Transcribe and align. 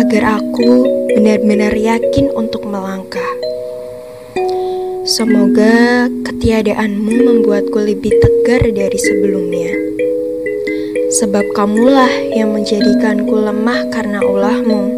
agar 0.00 0.40
aku 0.40 0.88
benar-benar 1.12 1.76
yakin 1.76 2.32
untuk 2.32 2.64
melangkah. 2.64 3.32
Semoga 5.04 6.08
ketiadaanmu 6.24 7.12
membuatku 7.28 7.76
lebih 7.84 8.16
tegar 8.16 8.64
dari 8.72 8.96
sebelumnya. 8.96 9.76
Sebab 11.20 11.44
kamulah 11.52 12.12
yang 12.32 12.56
menjadikanku 12.56 13.36
lemah 13.36 13.92
karena 13.92 14.24
ulahmu. 14.24 14.88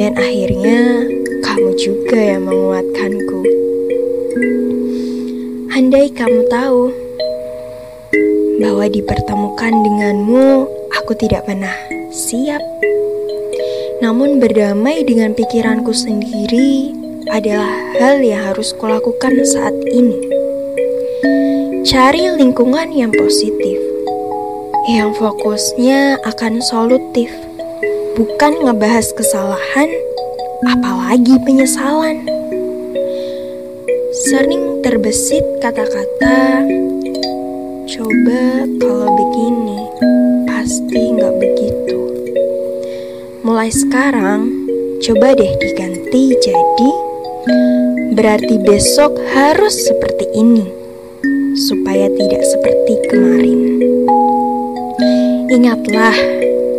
Dan 0.00 0.16
akhirnya 0.16 1.04
kamu 1.44 1.76
juga 1.76 2.16
yang 2.16 2.48
menguatkanku. 2.48 3.40
Andai 5.76 6.08
kamu 6.16 6.48
tahu 6.48 7.09
bahwa 8.60 8.84
dipertemukan 8.92 9.72
denganmu, 9.72 10.68
aku 10.92 11.16
tidak 11.16 11.48
pernah 11.48 11.72
siap. 12.12 12.60
Namun 14.04 14.36
berdamai 14.36 15.00
dengan 15.08 15.32
pikiranku 15.32 15.96
sendiri 15.96 16.92
adalah 17.32 17.72
hal 17.96 18.20
yang 18.20 18.52
harus 18.52 18.76
kulakukan 18.76 19.32
saat 19.48 19.72
ini. 19.88 20.20
Cari 21.88 22.28
lingkungan 22.36 22.92
yang 22.92 23.08
positif, 23.16 23.80
yang 24.92 25.16
fokusnya 25.16 26.20
akan 26.28 26.60
solutif, 26.60 27.32
bukan 28.20 28.60
ngebahas 28.60 29.08
kesalahan, 29.16 29.88
apalagi 30.68 31.40
penyesalan. 31.48 32.28
Sering 34.28 34.84
terbesit 34.84 35.44
kata-kata 35.64 36.68
Coba 37.90 38.70
kalau 38.78 39.10
begini, 39.18 39.82
pasti 40.46 41.10
nggak 41.10 41.34
begitu. 41.42 41.98
Mulai 43.42 43.66
sekarang, 43.66 44.46
coba 45.02 45.34
deh 45.34 45.50
diganti 45.58 46.38
jadi 46.38 46.92
berarti 48.14 48.62
besok 48.62 49.18
harus 49.34 49.74
seperti 49.74 50.22
ini, 50.38 50.70
supaya 51.66 52.06
tidak 52.14 52.46
seperti 52.46 52.94
kemarin. 53.10 53.82
Ingatlah 55.50 56.14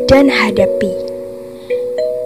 dan 0.07 0.31
hadapi. 0.31 0.95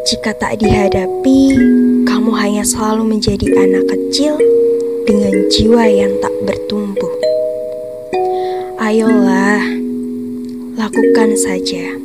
Jika 0.05 0.37
tak 0.37 0.61
dihadapi, 0.61 1.57
kamu 2.05 2.31
hanya 2.37 2.61
selalu 2.61 3.17
menjadi 3.17 3.49
anak 3.49 3.89
kecil 3.89 4.37
dengan 5.09 5.49
jiwa 5.49 5.89
yang 5.89 6.13
tak 6.21 6.37
bertumbuh. 6.45 7.14
Ayolah, 8.85 9.65
lakukan 10.77 11.33
saja. 11.33 11.97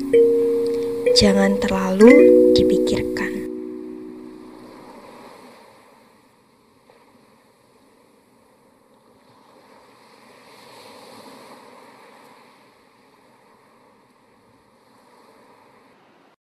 Jangan 1.13 1.61
terlalu 1.61 2.09
dipikirkan. 2.57 3.30